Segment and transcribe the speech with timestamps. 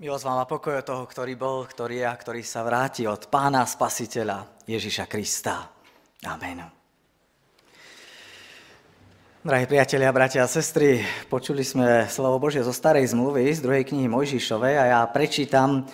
[0.00, 3.28] Milosť vám a pokoj od toho, ktorý bol, ktorý je a ktorý sa vráti od
[3.28, 5.68] Pána Spasiteľa Ježiša Krista.
[6.24, 6.64] Amen.
[9.44, 14.08] Drahí priatelia, bratia a sestry, počuli sme slovo Božie zo starej zmluvy, z druhej knihy
[14.08, 15.92] Mojžišovej a ja prečítam e,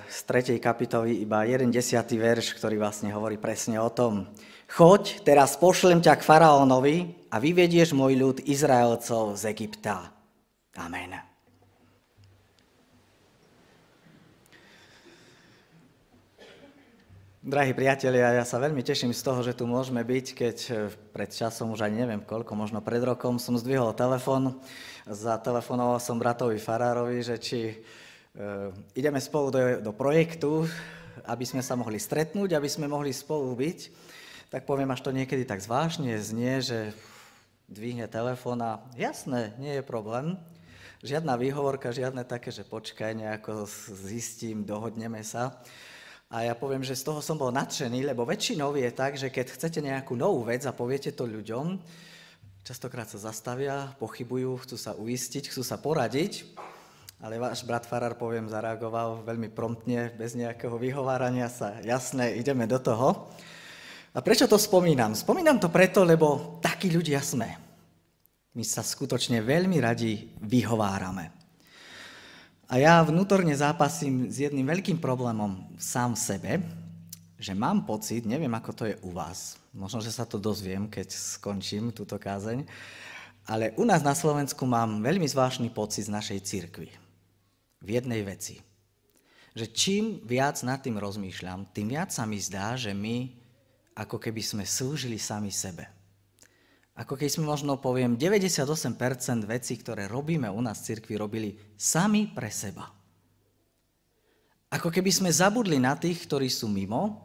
[0.00, 4.32] z tretej kapitoly iba jeden desiatý verš, ktorý vlastne hovorí presne o tom.
[4.64, 10.08] Choď, teraz pošlem ťa k faraónovi a vyvedieš môj ľud Izraelcov z Egypta.
[10.80, 11.37] Amen.
[17.38, 21.30] Drahí priatelia, ja sa veľmi teším z toho, že tu môžeme byť, keď eh, pred
[21.30, 24.58] časom, už ani neviem koľko, možno pred rokom, som zdvihol telefon.
[25.06, 27.74] Zatelefonoval som bratovi Farárovi, že či e,
[28.92, 30.66] ideme spolu do, do projektu,
[31.24, 33.78] aby sme sa mohli stretnúť, aby sme mohli spolu byť.
[34.50, 36.92] Tak poviem, až to niekedy tak zvláštne znie, že
[37.70, 40.36] dvihne telefón a jasné, nie je problém.
[41.06, 43.64] Žiadna výhovorka, žiadne také, že počkaj, nejako
[43.94, 45.54] zistím, dohodneme sa.
[46.28, 49.48] A ja poviem, že z toho som bol nadšený, lebo väčšinou je tak, že keď
[49.48, 51.80] chcete nejakú novú vec a poviete to ľuďom,
[52.68, 56.44] častokrát sa zastavia, pochybujú, chcú sa uistiť, chcú sa poradiť,
[57.24, 62.76] ale váš brat Farar, poviem, zareagoval veľmi promptne, bez nejakého vyhovárania sa, jasné, ideme do
[62.76, 63.32] toho.
[64.12, 65.16] A prečo to spomínam?
[65.16, 67.56] Spomínam to preto, lebo takí ľudia sme.
[68.52, 71.37] My sa skutočne veľmi radi vyhovárame.
[72.68, 76.52] A ja vnútorne zápasím s jedným veľkým problémom sám v sebe,
[77.40, 81.08] že mám pocit, neviem ako to je u vás, možno, že sa to dozviem, keď
[81.08, 82.68] skončím túto kázeň,
[83.48, 86.92] ale u nás na Slovensku mám veľmi zvláštny pocit z našej cirkvi.
[87.80, 88.60] V jednej veci.
[89.56, 93.32] Že čím viac nad tým rozmýšľam, tým viac sa mi zdá, že my
[93.96, 95.88] ako keby sme slúžili sami sebe.
[96.98, 102.26] Ako keď sme možno poviem, 98% vecí, ktoré robíme u nás v cirkvi, robili sami
[102.26, 102.90] pre seba.
[104.68, 107.22] Ako keby sme zabudli na tých, ktorí sú mimo,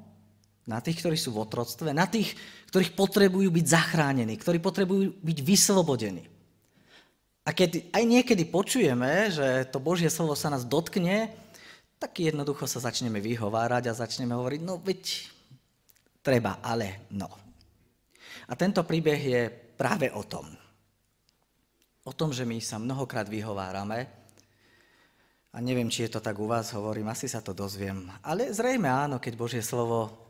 [0.70, 2.38] na tých, ktorí sú v otroctve, na tých,
[2.70, 6.24] ktorých potrebujú byť zachránení, ktorí potrebujú byť vyslobodení.
[7.44, 11.34] A keď aj niekedy počujeme, že to Božie slovo sa nás dotkne,
[12.00, 15.02] tak jednoducho sa začneme vyhovárať a začneme hovoriť, no veď
[16.24, 17.28] treba, ale no.
[18.48, 19.42] A tento príbeh je
[19.76, 20.46] práve o tom.
[22.04, 24.08] O tom, že my sa mnohokrát vyhovárame
[25.54, 28.90] a neviem, či je to tak u vás, hovorím, asi sa to dozviem, ale zrejme
[28.90, 30.24] áno, keď Božie slovo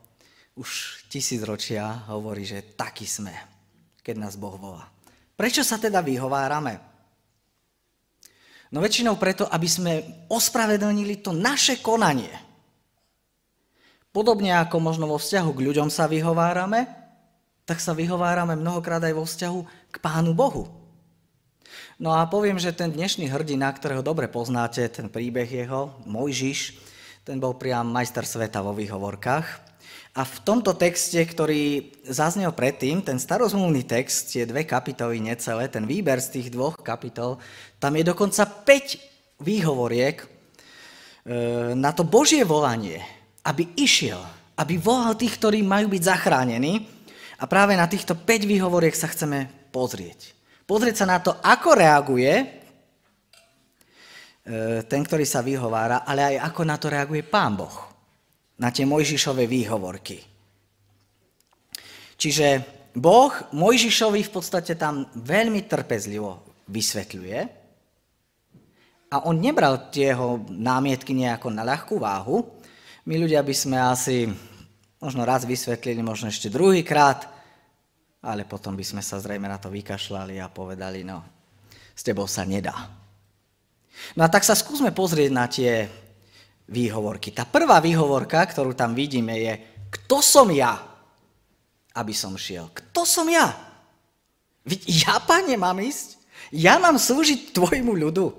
[0.54, 3.34] už tisíc ročia hovorí, že taký sme,
[4.04, 4.86] keď nás Boh volá.
[5.34, 6.78] Prečo sa teda vyhovárame?
[8.70, 9.92] No väčšinou preto, aby sme
[10.30, 12.30] ospravedlnili to naše konanie.
[14.14, 16.86] Podobne ako možno vo vzťahu k ľuďom sa vyhovárame,
[17.64, 19.60] tak sa vyhovárame mnohokrát aj vo vzťahu
[19.92, 20.68] k Pánu Bohu.
[21.96, 26.76] No a poviem, že ten dnešný hrdina, ktorého dobre poznáte, ten príbeh jeho, Mojžiš,
[27.24, 29.46] ten bol priam majster sveta vo výhovorkách.
[30.14, 35.90] A v tomto texte, ktorý zaznel predtým, ten starozmluvný text, tie dve kapitoly necelé, ten
[35.90, 37.42] výber z tých dvoch kapitol,
[37.82, 40.26] tam je dokonca 5 výhovoriek e,
[41.74, 43.02] na to Božie volanie,
[43.42, 44.22] aby išiel,
[44.54, 46.93] aby volal tých, ktorí majú byť zachránení.
[47.38, 50.34] A práve na týchto 5 výhovoriek sa chceme pozrieť.
[50.64, 52.46] Pozrieť sa na to, ako reaguje e,
[54.86, 57.76] ten, ktorý sa vyhovára, ale aj ako na to reaguje Pán Boh.
[58.62, 60.22] Na tie Mojžišové výhovorky.
[62.14, 62.62] Čiže
[62.94, 67.64] Boh Mojžišovi v podstate tam veľmi trpezlivo vysvetľuje
[69.14, 72.42] a on nebral tie jeho námietky nejako na ľahkú váhu.
[73.06, 74.26] My ľudia by sme asi
[74.98, 77.26] možno raz vysvetlili, možno ešte druhýkrát,
[78.24, 81.20] ale potom by sme sa zrejme na to vykašľali a povedali, no,
[81.92, 82.74] s tebou sa nedá.
[84.18, 85.86] No a tak sa skúsme pozrieť na tie
[86.66, 87.30] výhovorky.
[87.30, 89.52] Tá prvá výhovorka, ktorú tam vidíme, je,
[89.92, 90.74] kto som ja,
[91.94, 92.72] aby som šiel?
[92.72, 93.54] Kto som ja?
[94.64, 96.18] Veď ja, pane, mám ísť?
[96.50, 98.32] Ja mám slúžiť tvojmu ľudu.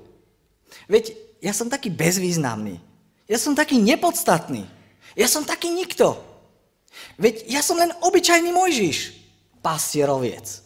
[0.90, 2.82] Veď ja som taký bezvýznamný.
[3.30, 4.66] Ja som taký nepodstatný.
[5.14, 6.20] Ja som taký nikto.
[7.16, 9.16] Veď ja som len obyčajný Mojžiš
[9.64, 10.66] pastieroviec.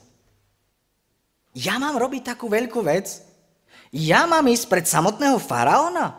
[1.53, 3.21] Ja mám robiť takú veľkú vec?
[3.89, 6.13] Ja mám ísť pred samotného faraóna?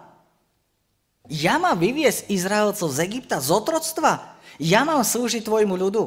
[1.31, 4.35] Ja mám vyviesť Izraelcov z Egypta, z otroctva?
[4.59, 6.03] Ja mám slúžiť tvojmu ľudu?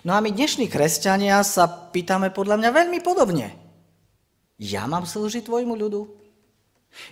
[0.00, 3.52] No a my dnešní kresťania sa pýtame podľa mňa veľmi podobne.
[4.56, 6.08] Ja mám slúžiť tvojmu ľudu?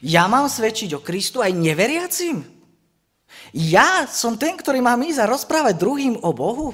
[0.00, 2.61] Ja mám svedčiť o Kristu aj neveriacim?
[3.52, 6.72] Ja som ten, ktorý mám ísť a rozprávať druhým o Bohu?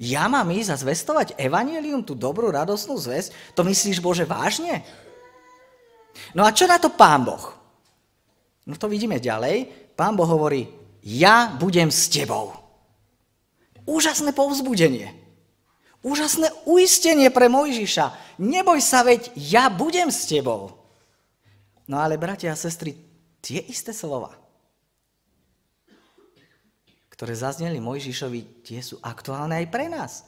[0.00, 3.52] Ja mám ísť a zvestovať evanelium, tú dobrú, radosnú zväzť?
[3.52, 4.80] To myslíš, Bože, vážne?
[6.32, 7.52] No a čo na to pán Boh?
[8.64, 9.68] No to vidíme ďalej.
[9.98, 10.72] Pán Boh hovorí,
[11.04, 12.56] ja budem s tebou.
[13.84, 15.12] Úžasné povzbudenie.
[16.00, 18.38] Úžasné uistenie pre Mojžiša.
[18.40, 20.80] Neboj sa, veď ja budem s tebou.
[21.84, 22.96] No ale, bratia a sestry,
[23.44, 24.32] tie isté slova,
[27.20, 30.24] ktoré zazneli Mojžišovi, tie sú aktuálne aj pre nás.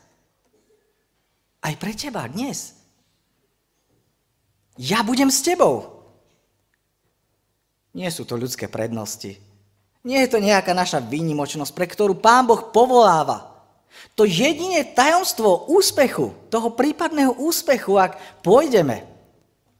[1.64, 2.76] Aj pre teba dnes.
[4.76, 6.04] Ja budem s tebou.
[7.96, 9.40] Nie sú to ľudské prednosti.
[10.04, 13.56] Nie je to nejaká naša výnimočnosť, pre ktorú Pán Boh povoláva.
[14.12, 19.08] To jedine tajomstvo úspechu, toho prípadného úspechu, ak pôjdeme,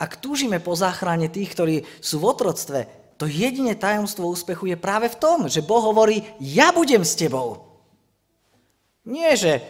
[0.01, 5.07] ak túžime po záchrane tých, ktorí sú v otroctve, to jedine tajomstvo úspechu je práve
[5.07, 7.63] v tom, že Boh hovorí, ja budem s tebou.
[9.07, 9.63] Nie, že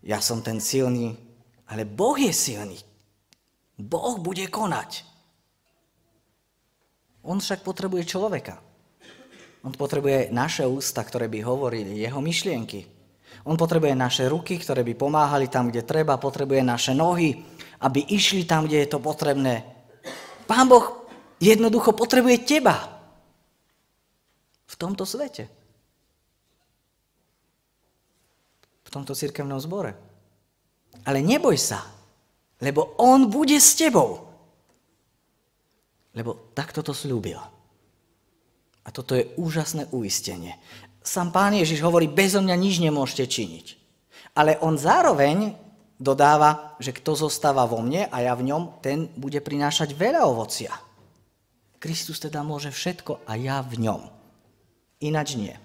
[0.00, 1.20] ja som ten silný,
[1.68, 2.80] ale Boh je silný.
[3.76, 5.04] Boh bude konať.
[7.28, 8.56] On však potrebuje človeka.
[9.60, 12.88] On potrebuje naše ústa, ktoré by hovorili jeho myšlienky.
[13.44, 16.16] On potrebuje naše ruky, ktoré by pomáhali tam, kde treba.
[16.16, 17.36] Potrebuje naše nohy,
[17.84, 19.60] aby išli tam, kde je to potrebné.
[20.48, 20.99] Pán Boh
[21.40, 22.76] jednoducho potrebuje teba
[24.68, 25.48] v tomto svete.
[28.84, 29.96] V tomto cirkevnom zbore.
[31.08, 31.80] Ale neboj sa,
[32.60, 34.28] lebo On bude s tebou.
[36.12, 37.40] Lebo takto to slúbil.
[38.84, 40.58] A toto je úžasné uistenie.
[41.00, 43.66] Sam pán Ježiš hovorí, bezo mňa nič nemôžete činiť.
[44.36, 45.54] Ale on zároveň
[46.00, 50.72] dodáva, že kto zostáva vo mne a ja v ňom, ten bude prinášať veľa ovocia.
[51.80, 54.02] Kristus teda môže všetko a ja v ňom.
[55.00, 55.56] Ináč nie.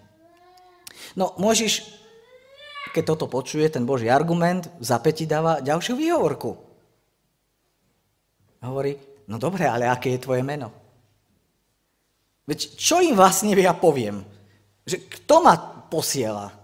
[1.19, 1.83] No, Možiš,
[2.95, 6.55] keď toto počuje, ten Boží argument, v zapäti dáva ďalšiu výhovorku.
[8.63, 8.95] Hovorí,
[9.27, 10.71] no dobre, ale aké je tvoje meno?
[12.47, 14.23] Veď čo im vlastne ja poviem?
[14.87, 15.53] Že kto ma
[15.91, 16.55] posiela?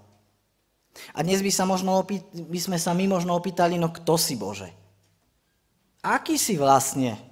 [1.11, 4.39] A dnes by, sa možno opýt, by sme sa my možno opýtali, no kto si
[4.39, 4.69] Bože?
[6.01, 7.30] Aký si vlastne?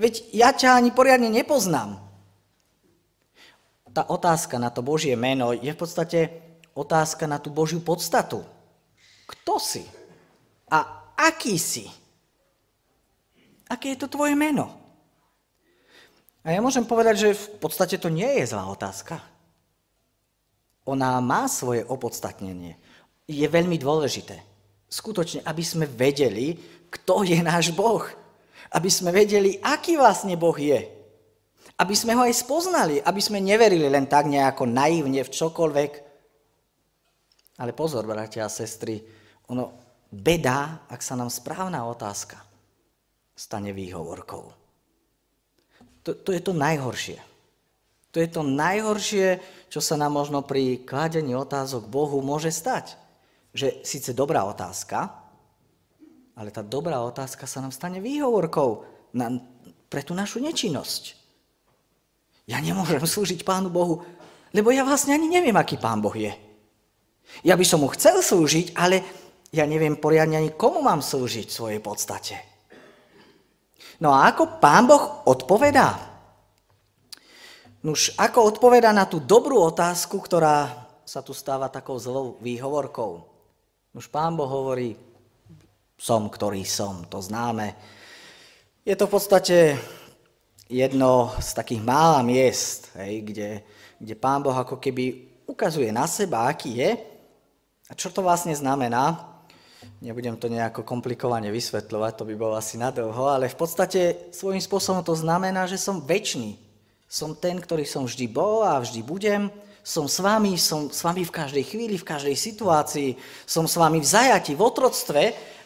[0.00, 2.00] Veď ja ťa ani poriadne nepoznám.
[3.92, 6.18] Tá otázka na to Božie meno je v podstate
[6.72, 8.40] otázka na tú Božiu podstatu.
[9.28, 9.84] Kto si?
[10.72, 11.84] A aký si?
[13.68, 14.72] Aké je to tvoje meno?
[16.42, 19.20] A ja môžem povedať, že v podstate to nie je zlá otázka.
[20.88, 22.74] Ona má svoje opodstatnenie.
[23.30, 24.42] Je veľmi dôležité.
[24.90, 26.58] Skutočne, aby sme vedeli,
[26.90, 28.02] kto je náš Boh.
[28.70, 30.86] Aby sme vedeli, aký vlastne Boh je.
[31.74, 35.92] Aby sme ho aj spoznali, aby sme neverili len tak nejako naivne v čokoľvek.
[37.58, 39.02] Ale pozor, bratia a sestry,
[39.50, 39.74] ono
[40.12, 42.38] beda, ak sa nám správna otázka
[43.32, 44.52] stane výhovorkou.
[46.02, 47.18] To, to je to najhoršie.
[48.12, 49.40] To je to najhoršie,
[49.72, 53.00] čo sa nám možno pri kládení otázok Bohu môže stať.
[53.56, 55.21] Že síce dobrá otázka,
[56.36, 59.36] ale tá dobrá otázka sa nám stane výhovorkou na,
[59.92, 61.16] pre tú našu nečinnosť.
[62.48, 64.02] Ja nemôžem slúžiť Pánu Bohu,
[64.52, 66.32] lebo ja vlastne ani neviem, aký Pán Boh je.
[67.46, 69.00] Ja by som mu chcel slúžiť, ale
[69.52, 72.36] ja neviem poriadne ani komu mám slúžiť v svojej podstate.
[74.00, 75.94] No a ako pán Boh odpovedá?
[77.86, 80.70] Nuž, ako odpovedá na tú dobrú otázku, ktorá
[81.06, 83.22] sa tu stáva takou zlou výhovorkou?
[83.94, 84.96] Nuž pán Boh hovorí,
[86.02, 87.78] som, ktorý som, to známe.
[88.82, 89.78] Je to v podstate
[90.66, 93.50] jedno z takých mála miest, hej, kde,
[94.02, 96.90] kde pán Boh ako keby ukazuje na seba, aký je.
[97.86, 99.30] A čo to vlastne znamená?
[100.02, 105.06] Nebudem to nejako komplikovane vysvetľovať, to by bolo asi nadlho, ale v podstate svojím spôsobom
[105.06, 106.58] to znamená, že som väčší.
[107.06, 109.52] Som ten, ktorý som vždy bol a vždy budem.
[109.86, 113.14] Som s vami, som s vami v každej chvíli, v každej situácii.
[113.46, 115.22] Som s vami v zajati, v otroctve,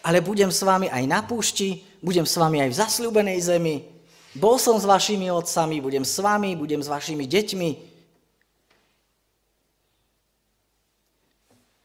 [0.06, 3.82] ale budem s vami aj na púšti, budem s vami aj v zasľúbenej zemi.
[4.38, 7.70] Bol som s vašimi otcami, budem s vami, budem s vašimi deťmi,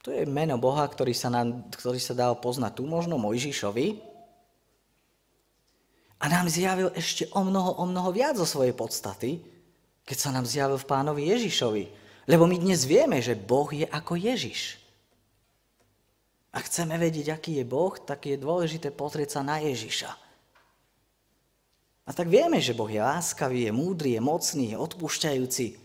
[0.02, 4.02] To je meno Boha, ktorý sa, nám, ktorý sa dal poznať tu možno Mojžišovi.
[6.22, 9.42] A nám zjavil ešte o mnoho, o mnoho viac zo svojej podstaty,
[10.06, 11.84] keď sa nám zjavil v pánovi Ježišovi.
[12.26, 14.81] Lebo my dnes vieme, že Boh je ako Ježiš.
[16.52, 20.12] A chceme vedieť, aký je Boh, tak je dôležité pozrieť sa na Ježiša.
[22.04, 25.80] A tak vieme, že Boh je láskavý, je múdry, je mocný, je odpúšťajúci.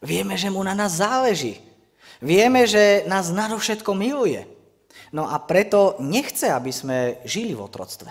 [0.00, 1.60] Vieme, že mu na nás záleží.
[2.24, 4.48] Vieme, že nás nadovšetko miluje.
[5.12, 8.08] No a preto nechce, aby sme žili v otroctve.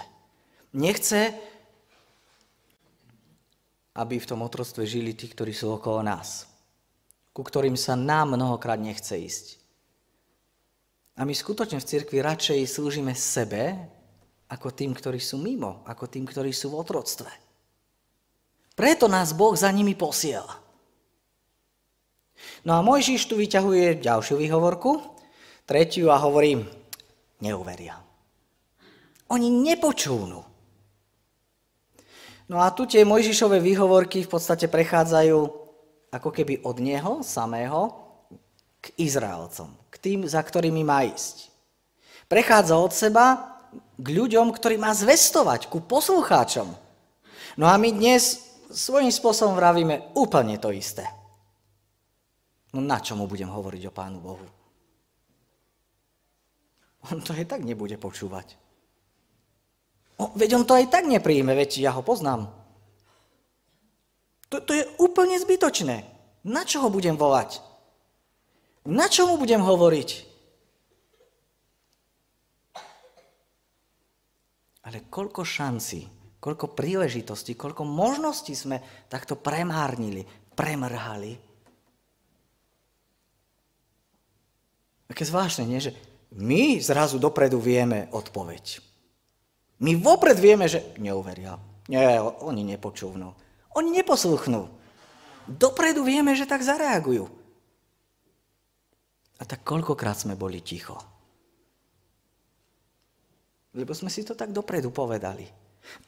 [0.78, 1.34] Nechce,
[3.98, 6.46] aby v tom otroctve žili tí, ktorí sú okolo nás,
[7.34, 9.46] ku ktorým sa nám mnohokrát nechce ísť.
[11.18, 13.74] A my skutočne v cirkvi radšej slúžime sebe,
[14.48, 17.32] ako tým, ktorí sú mimo, ako tým, ktorí sú v otroctve.
[18.78, 20.62] Preto nás Boh za nimi posiela.
[22.62, 25.02] No a Mojžiš tu vyťahuje ďalšiu výhovorku,
[25.66, 26.62] tretiu a hovorí,
[27.42, 27.98] neuveria.
[29.34, 30.40] Oni nepočúvnu.
[32.48, 35.40] No a tu tie Mojžišové výhovorky v podstate prechádzajú
[36.14, 38.07] ako keby od neho samého
[38.82, 41.50] k Izraelcom, k tým, za ktorými má ísť.
[42.28, 43.58] Prechádza od seba
[43.98, 46.70] k ľuďom, ktorí má zvestovať, ku poslucháčom.
[47.58, 51.08] No a my dnes svojím spôsobom vravíme úplne to isté.
[52.76, 54.46] No na čo mu budem hovoriť o Pánu Bohu?
[57.08, 58.60] On to aj tak nebude počúvať.
[60.20, 62.52] O, veď on to aj tak nepríjme, veď ja ho poznám.
[64.52, 66.04] To, to je úplne zbytočné.
[66.48, 67.64] Na čo ho budem volať?
[68.88, 70.10] Na čo mu budem hovoriť?
[74.88, 76.08] Ale koľko šancí,
[76.40, 78.80] koľko príležitostí, koľko možností sme
[79.12, 80.24] takto premárnili,
[80.56, 81.36] premrhali.
[85.12, 85.84] Také zvláštne, nie?
[85.84, 85.92] Že
[86.40, 88.80] my zrazu dopredu vieme odpoveď.
[89.84, 91.60] My vopred vieme, že neuveria.
[91.92, 93.36] Nie, oni nepočúvnú.
[93.76, 94.72] Oni neposluchnú.
[95.44, 97.47] Dopredu vieme, že tak zareagujú.
[99.38, 100.98] A tak koľkokrát sme boli ticho.
[103.78, 105.46] Lebo sme si to tak dopredu povedali.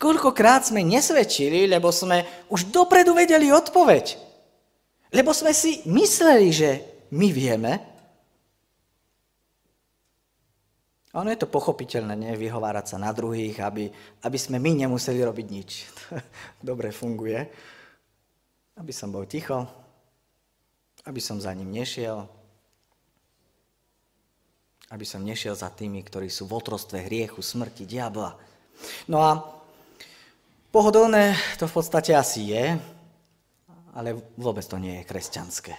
[0.02, 4.18] Koľkokrát sme nesvedčili, lebo sme už dopredu vedeli odpoveď.
[5.14, 6.70] Lebo sme si mysleli, že
[7.14, 7.72] my vieme,
[11.10, 12.34] ono je to pochopiteľné, nie?
[12.38, 13.90] Vyhovárať sa na druhých, aby,
[14.22, 15.70] aby sme my nemuseli robiť nič.
[16.62, 17.50] Dobre funguje.
[18.78, 19.66] Aby som bol ticho,
[21.10, 22.30] aby som za ním nešiel,
[24.90, 28.34] aby som nešiel za tými, ktorí sú v otrostve hriechu, smrti, diabla.
[29.06, 29.46] No a
[30.74, 32.66] pohodlné to v podstate asi je,
[33.94, 35.74] ale vôbec to nie je kresťanské.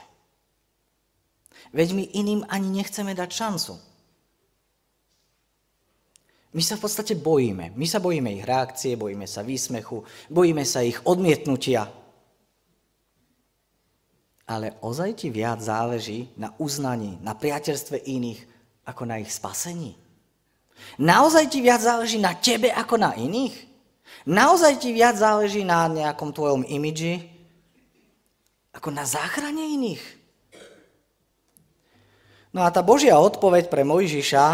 [1.70, 3.74] Veď my iným ani nechceme dať šancu.
[6.50, 7.78] My sa v podstate bojíme.
[7.78, 11.86] My sa bojíme ich reakcie, bojíme sa výsmechu, bojíme sa ich odmietnutia.
[14.50, 18.49] Ale ozaj ti viac záleží na uznaní, na priateľstve iných,
[18.90, 19.94] ako na ich spasení?
[20.98, 23.54] Naozaj ti viac záleží na tebe ako na iných?
[24.26, 27.24] Naozaj ti viac záleží na nejakom tvojom imidži
[28.74, 30.02] ako na záchrane iných?
[32.50, 34.46] No a tá Božia odpoveď pre Mojžiša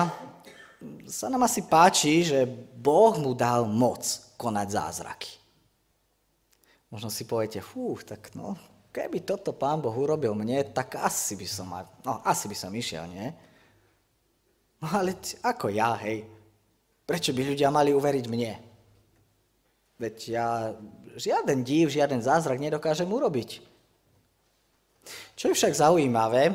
[1.09, 2.45] sa nám asi páči, že
[2.77, 4.05] Boh mu dal moc
[4.37, 5.33] konať zázraky.
[6.93, 8.55] Možno si poviete, fú, tak no,
[8.93, 11.73] keby toto pán Boh urobil mne, tak asi by som,
[12.05, 13.33] no, asi by som išiel, nie?
[14.83, 16.27] No ale ako ja, hej?
[17.07, 18.53] Prečo by ľudia mali uveriť mne?
[19.97, 20.47] Veď ja
[21.17, 23.65] žiaden dív, žiaden zázrak nedokážem urobiť.
[25.39, 26.53] Čo je však zaujímavé,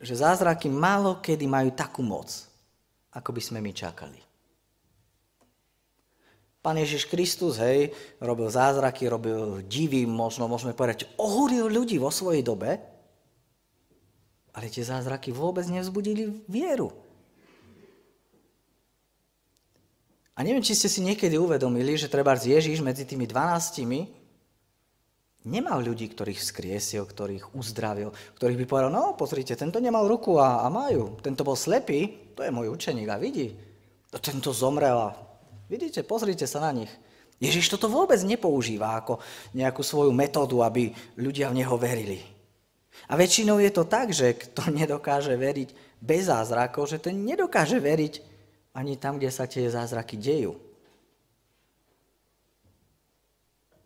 [0.00, 2.32] že zázraky málo kedy majú takú moc,
[3.12, 4.20] ako by sme my čakali.
[6.60, 7.88] Pán Ježiš Kristus, hej,
[8.20, 12.76] robil zázraky, robil divy, možno môžeme povedať, ohúril ľudí vo svojej dobe,
[14.54, 16.90] ale tie zázraky vôbec nevzbudili vieru.
[20.34, 24.08] A neviem, či ste si niekedy uvedomili, že treba Ježiš medzi tými dvanáctimi
[25.44, 30.64] nemal ľudí, ktorých vzkriesil, ktorých uzdravil, ktorých by povedal, no pozrite, tento nemal ruku a,
[30.64, 33.52] a majú, tento bol slepý, to je môj učeník a vidí.
[34.10, 35.12] Tento zomrel a
[35.68, 36.92] vidíte, pozrite sa na nich.
[37.40, 39.20] Ježiš toto vôbec nepoužíva ako
[39.56, 42.39] nejakú svoju metódu, aby ľudia v Neho verili.
[43.08, 48.14] A väčšinou je to tak, že kto nedokáže veriť bez zázrakov, že ten nedokáže veriť
[48.76, 50.58] ani tam, kde sa tie zázraky dejú.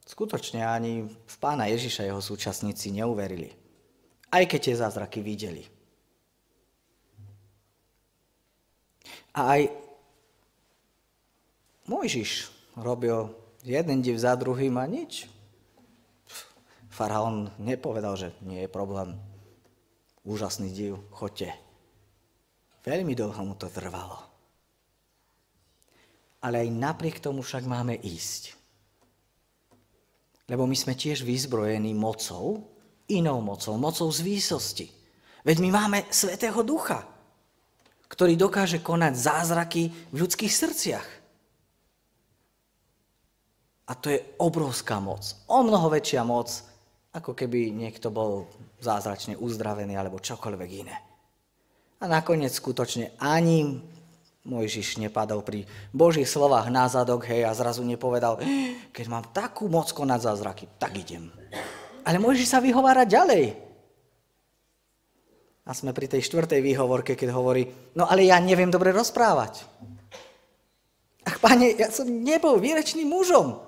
[0.05, 3.51] Skutočne ani v pána Ježiša jeho súčasníci neuverili.
[4.29, 5.65] Aj keď tie zázraky videli.
[9.35, 9.63] A aj
[11.91, 13.35] Mojžiš robil
[13.67, 15.27] jeden div za druhým a nič.
[16.95, 19.19] Faraón nepovedal, že nie je problém.
[20.23, 21.51] Úžasný div, chodte.
[22.87, 24.23] Veľmi dlho mu to trvalo.
[26.39, 28.55] Ale aj napriek tomu však máme ísť.
[30.47, 32.63] Lebo my sme tiež vyzbrojení mocou,
[33.11, 34.87] inou mocou, mocou z výsosti.
[35.43, 37.03] Veď my máme Svetého Ducha,
[38.07, 41.09] ktorý dokáže konať zázraky v ľudských srdciach.
[43.85, 45.37] A to je obrovská moc.
[45.51, 46.74] O mnoho väčšia moc,
[47.15, 48.51] ako keby niekto bol
[48.83, 50.97] zázračne uzdravený alebo čokoľvek iné.
[52.03, 53.81] A nakoniec skutočne ani
[54.45, 58.37] Mojžiš nepadol pri Božích slovách na zadok, hej, a zrazu nepovedal,
[58.93, 61.33] keď mám takú moc konať zázraky, tak idem.
[62.05, 63.57] Ale Mojžiš sa vyhovára ďalej.
[65.65, 69.65] A sme pri tej štvrtej výhovorke, keď hovorí, no ale ja neviem dobre rozprávať.
[71.25, 73.64] Ach, pane, ja som nebol výrečným mužom.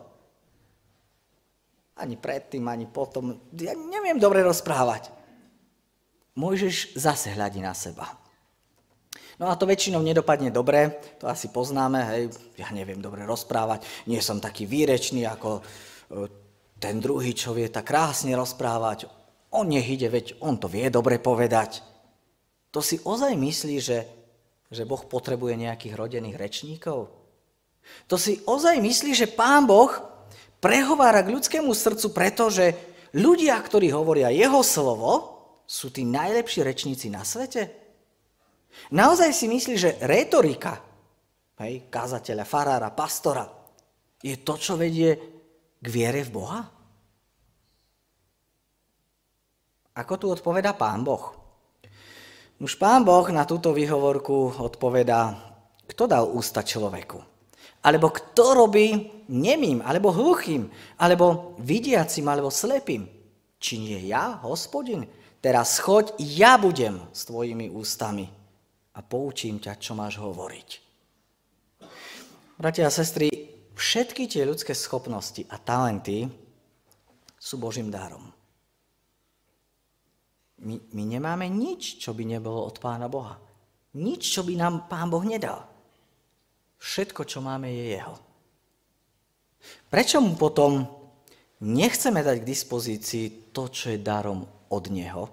[1.97, 3.41] Ani predtým, ani potom.
[3.57, 5.09] Ja neviem dobre rozprávať.
[6.37, 8.12] Mojžiš zase hľadí na seba.
[9.37, 12.23] No a to väčšinou nedopadne dobre, to asi poznáme, hej,
[12.57, 15.62] ja neviem dobre rozprávať, nie som taký výrečný ako e,
[16.81, 19.12] ten druhý, čo vie tak krásne rozprávať.
[19.53, 21.85] On nech ide, veď on to vie dobre povedať.
[22.73, 24.09] To si ozaj myslí, že,
[24.73, 27.12] že Boh potrebuje nejakých rodených rečníkov?
[28.09, 29.93] To si ozaj myslí, že Pán Boh
[30.61, 32.65] prehovára k ľudskému srdcu, pretože
[33.17, 35.13] ľudia, ktorí hovoria jeho slovo,
[35.67, 37.75] sú tí najlepší rečníci na svete?
[38.93, 40.79] Naozaj si myslí, že retorika
[41.65, 43.49] hej, kázateľa, farára, pastora
[44.21, 45.11] je to, čo vedie
[45.77, 46.61] k viere v Boha?
[49.97, 51.33] Ako tu odpoveda Pán Boh?
[52.61, 55.37] Už Pán Boh na túto výhovorku odpovedá,
[55.89, 57.36] kto dal ústa človeku?
[57.87, 60.66] Alebo kto robí nemým, alebo hluchým,
[60.99, 63.07] alebo vidiacim, alebo slepým?
[63.62, 65.07] Či nie ja, hospodin?
[65.38, 68.26] Teraz choď, ja budem s tvojimi ústami
[68.90, 70.69] a poučím ťa, čo máš hovoriť.
[72.59, 73.31] Bratia a sestry,
[73.76, 76.26] všetky tie ľudské schopnosti a talenty
[77.37, 78.33] sú Božím darom.
[80.64, 83.37] My, my nemáme nič, čo by nebolo od Pána Boha.
[84.00, 85.75] Nič, čo by nám Pán Boh nedal.
[86.76, 88.14] Všetko, čo máme, je jeho.
[89.90, 90.87] Prečo mu potom
[91.62, 95.25] nechceme dať k dispozícii to, čo je darom od neho?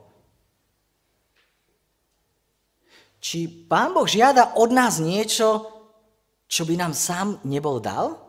[3.24, 5.72] Či Pán Boh žiada od nás niečo,
[6.48, 8.20] čo by nám sám nebol dal?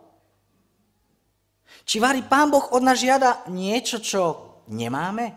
[1.83, 4.22] Či varí Pán Boh od nás žiada niečo, čo
[4.70, 5.35] nemáme?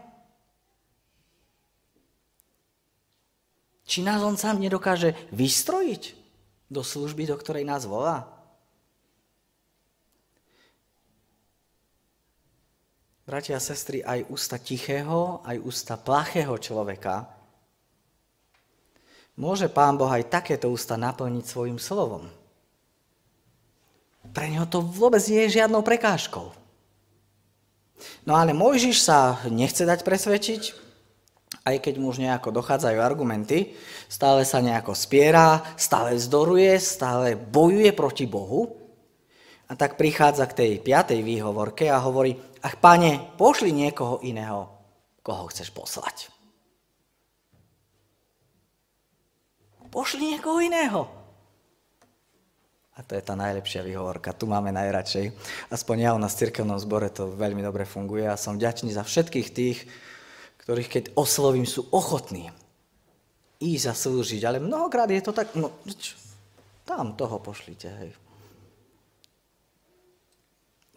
[3.88, 6.27] Či nás On sám nedokáže vystrojiť?
[6.68, 8.28] Do služby, do ktorej nás volá?
[13.28, 17.38] Bratia a sestry, aj ústa tichého, aj ústa plachého človeka
[19.38, 22.26] môže Pán Boh aj takéto ústa naplniť svojim slovom.
[24.34, 26.52] Pre neho to vôbec nie je žiadnou prekážkou.
[28.28, 30.62] No ale Mojžiš sa nechce dať presvedčiť,
[31.68, 33.76] aj keď mu už nejako dochádzajú argumenty,
[34.08, 38.72] stále sa nejako spiera, stále vzdoruje, stále bojuje proti Bohu.
[39.68, 44.72] A tak prichádza k tej piatej výhovorke a hovorí, ach pane, pošli niekoho iného,
[45.20, 46.32] koho chceš poslať.
[49.92, 51.18] Pošli niekoho iného.
[52.98, 54.34] A to je tá najlepšia výhovorka.
[54.34, 55.30] Tu máme najradšej.
[55.70, 59.06] Aspoň ja u nás v cirkevnom zbore to veľmi dobre funguje a som vďačný za
[59.06, 59.86] všetkých tých,
[60.68, 62.52] ktorých keď oslovím, sú ochotní
[63.64, 64.44] ísť a slúžiť.
[64.44, 66.20] Ale mnohokrát je to tak, no, čo,
[66.84, 68.12] tam toho pošlite, hej.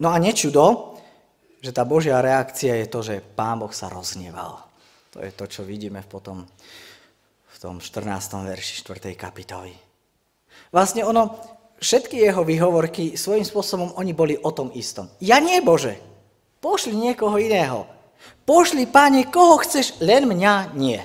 [0.03, 0.99] No a nečudo,
[1.63, 4.59] že tá Božia reakcia je to, že Pán Boh sa rozneval.
[5.15, 6.43] To je to, čo vidíme potom
[7.47, 8.11] v tom 14.
[8.43, 9.15] verši 4.
[9.15, 9.71] kapitoly.
[10.75, 11.39] Vlastne ono,
[11.79, 15.07] všetky jeho výhovorky svojím spôsobom, oni boli o tom istom.
[15.23, 15.95] Ja nie, Bože,
[16.59, 18.00] pošli niekoho iného.
[18.45, 20.99] Pošli, páne, koho chceš, len mňa nie.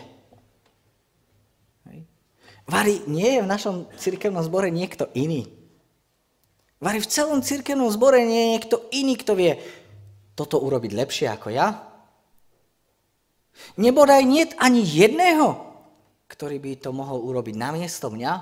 [2.66, 5.46] Vary, nie je v našom cirkevnom zbore niekto iný.
[6.83, 9.57] Vary, v celom cirkevnom zbore nie je niekto iný, kto vie
[10.35, 11.87] toto urobiť lepšie ako ja.
[13.81, 15.57] Nebodaj nie ani jedného,
[16.26, 18.33] ktorý by to mohol urobiť namiesto mňa.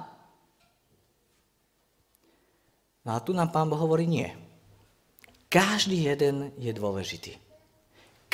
[3.04, 4.32] No a tu nám pán Boh hovorí nie.
[5.52, 7.43] Každý jeden je dôležitý.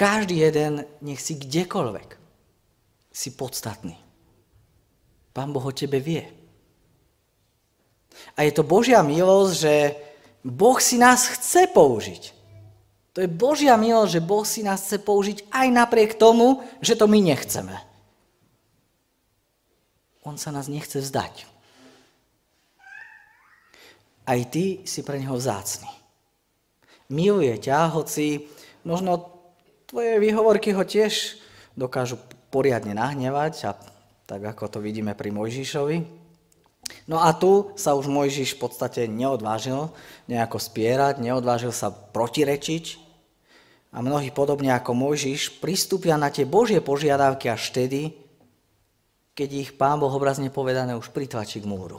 [0.01, 2.17] Každý jeden, nech si kdekoľvek,
[3.13, 4.01] si podstatný.
[5.37, 6.25] Pán Boh o tebe vie.
[8.33, 9.75] A je to Božia milosť, že
[10.41, 12.33] Boh si nás chce použiť.
[13.13, 17.05] To je Božia milosť, že Boh si nás chce použiť aj napriek tomu, že to
[17.05, 17.77] my nechceme.
[20.25, 21.45] On sa nás nechce vzdať.
[24.25, 25.93] Aj ty si pre neho vzácný.
[27.13, 28.49] Miluje ťa, hoci
[28.81, 29.40] možno
[29.91, 31.43] Tvoje výhovorky ho tiež
[31.75, 32.15] dokážu
[32.55, 33.75] poriadne nahnevať, a
[34.23, 35.99] tak ako to vidíme pri Mojžišovi.
[37.11, 39.91] No a tu sa už Mojžiš v podstate neodvážil
[40.31, 43.03] nejako spierať, neodvážil sa protirečiť.
[43.91, 48.15] A mnohí podobne ako Mojžiš pristúpia na tie Božie požiadavky až vtedy,
[49.35, 51.99] keď ich pán Boh obrazne povedané už pritlačí k múru.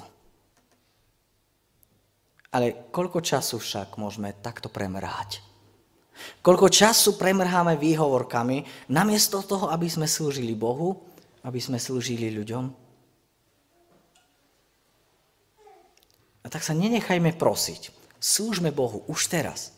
[2.56, 5.51] Ale koľko času však môžeme takto premrhať?
[6.42, 10.98] Koľko času premrháme výhovorkami, namiesto toho, aby sme slúžili Bohu,
[11.46, 12.66] aby sme slúžili ľuďom?
[16.42, 17.94] A tak sa nenechajme prosiť.
[18.18, 19.74] Slúžme Bohu už teraz.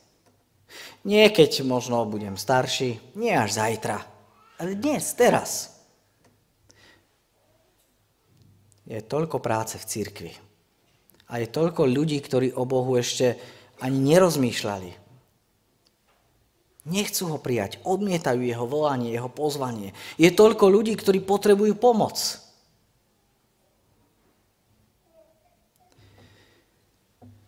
[1.03, 3.99] Nie keď možno budem starší, nie až zajtra,
[4.58, 5.75] ale dnes, teraz.
[8.88, 10.34] Je toľko práce v cirkvi.
[11.27, 13.36] A je toľko ľudí, ktorí o Bohu ešte
[13.84, 15.02] ani nerozmýšľali.
[16.84, 19.96] Nechcú ho prijať, odmietajú jeho volanie, jeho pozvanie.
[20.19, 22.19] Je toľko ľudí, ktorí potrebujú pomoc.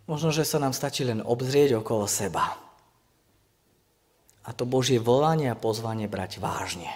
[0.08, 2.56] Možno, že sa nám stačí len obzrieť okolo seba.
[4.45, 6.88] A to Božie volanie a pozvanie brať vážne.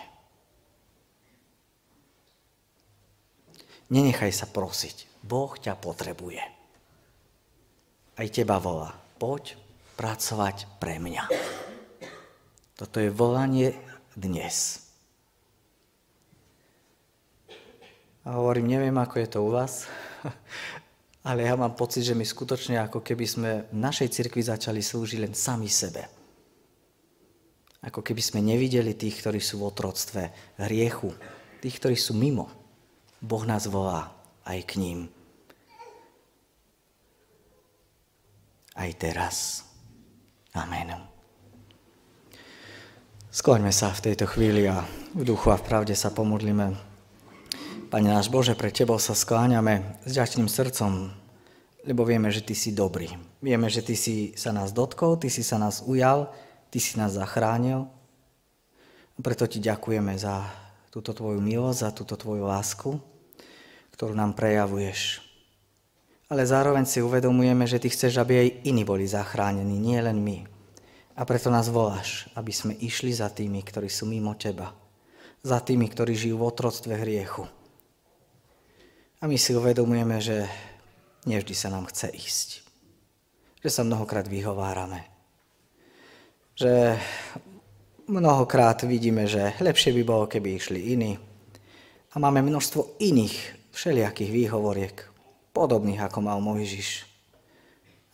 [3.90, 5.10] Nenechaj sa prosiť.
[5.26, 6.40] Boh ťa potrebuje.
[8.16, 8.94] Aj teba volá.
[9.18, 9.58] Poď
[9.98, 11.59] pracovať pre mňa.
[12.80, 13.76] Toto je volanie
[14.16, 14.88] dnes.
[18.24, 19.92] A hovorím, neviem, ako je to u vás,
[21.28, 25.20] ale ja mám pocit, že my skutočne ako keby sme v našej cirkvi začali slúžiť
[25.20, 26.08] len sami sebe.
[27.84, 30.32] Ako keby sme nevideli tých, ktorí sú v otroctve
[30.64, 31.12] hriechu,
[31.60, 32.48] tých, ktorí sú mimo.
[33.20, 34.08] Boh nás volá
[34.48, 35.00] aj k ním.
[38.72, 39.68] Aj teraz.
[40.56, 41.19] Amen.
[43.30, 44.82] Skloňme sa v tejto chvíli a
[45.14, 46.74] v duchu a v pravde sa pomodlíme.
[47.94, 51.14] Pane náš Bože, pre Tebou sa skláňame s ďačným srdcom,
[51.86, 53.14] lebo vieme, že Ty si dobrý.
[53.38, 56.34] Vieme, že Ty si sa nás dotkol, Ty si sa nás ujal,
[56.74, 57.86] Ty si nás zachránil.
[59.22, 60.50] Preto Ti ďakujeme za
[60.90, 62.98] túto Tvoju milosť, za túto Tvoju lásku,
[63.94, 65.22] ktorú nám prejavuješ.
[66.34, 70.59] Ale zároveň si uvedomujeme, že Ty chceš, aby aj iní boli zachránení, nie len my.
[71.20, 74.72] A preto nás voláš, aby sme išli za tými, ktorí sú mimo Teba.
[75.44, 77.44] Za tými, ktorí žijú v otroctve hriechu
[79.20, 80.48] a my si uvedomujeme, že
[81.28, 82.50] nevždy sa nám chce ísť.
[83.60, 85.04] Že sa mnohokrát vyhovárame.
[86.56, 86.96] Že
[88.08, 91.20] mnohokrát vidíme, že lepšie by bolo, keby išli iní.
[92.10, 93.36] A máme množstvo iných
[93.76, 94.96] všelijakých výhovoriek,
[95.52, 97.04] podobných ako mal Mojžiš.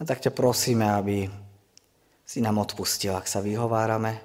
[0.02, 1.30] A tak ťa prosíme, aby
[2.26, 4.18] si nám odpustil, ak sa vyhovárame,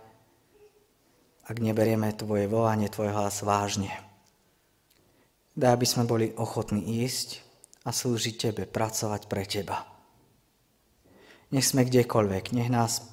[1.45, 3.93] ak neberieme tvoje volanie, tvoj hlas vážne.
[5.53, 7.45] Daj, aby sme boli ochotní ísť
[7.85, 9.85] a slúžiť Tebe, pracovať pre Teba.
[11.53, 13.05] Nech sme kdekoľvek, nech nás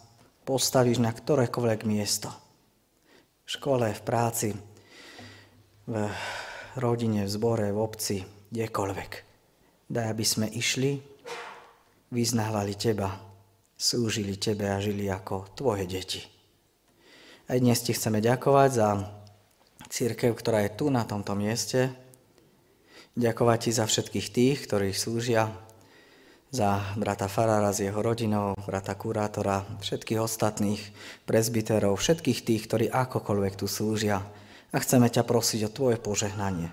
[0.47, 2.31] postavíš na ktorékoľvek miesto.
[3.43, 4.55] V škole, v práci,
[5.89, 5.93] v
[6.77, 8.17] rodine, v zbore, v obci,
[8.53, 9.11] kdekoľvek.
[9.89, 11.01] Daj, aby sme išli,
[12.13, 13.26] vyznávali Teba,
[13.77, 16.25] slúžili Tebe a žili ako Tvoje deti.
[17.47, 18.89] Aj dnes Ti chceme ďakovať za
[19.87, 21.93] církev, ktorá je tu na tomto mieste,
[23.17, 25.49] Ďakovať ti za všetkých tých, ktorí slúžia,
[26.53, 30.77] za brata Farára s jeho rodinou, brata kurátora, všetkých ostatných
[31.25, 34.21] prezbiterov, všetkých tých, ktorí akokoľvek tu slúžia.
[34.69, 36.69] A chceme ťa prosiť o tvoje požehnanie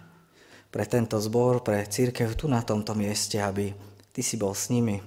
[0.69, 3.73] pre tento zbor, pre církev tu na tomto mieste, aby
[4.13, 5.01] ty si bol s nimi,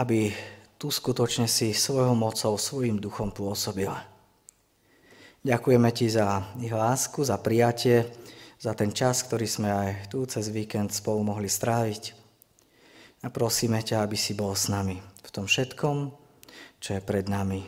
[0.00, 0.32] aby
[0.78, 3.90] tu skutočne si svojou mocou, svojim duchom pôsobil.
[5.42, 8.06] Ďakujeme ti za ich lásku, za prijatie,
[8.58, 12.14] za ten čas, ktorý sme aj tu cez víkend spolu mohli stráviť.
[13.22, 16.14] A prosíme ťa, aby si bol s nami v tom všetkom,
[16.78, 17.66] čo je pred nami.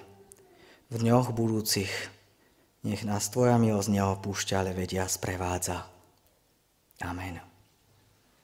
[0.90, 1.90] V dňoch budúcich
[2.86, 5.86] nech nás Tvoja milosť neopúšťa, ale vedia sprevádza.
[7.02, 7.49] Amen.